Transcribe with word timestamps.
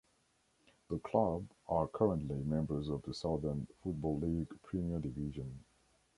The 0.89 0.97
club 0.97 1.45
are 1.67 1.85
currently 1.87 2.37
members 2.41 2.89
of 2.89 3.03
the 3.03 3.13
Southern 3.13 3.67
Football 3.83 4.17
League 4.19 4.51
Premier 4.63 4.97
Division. 4.97 5.63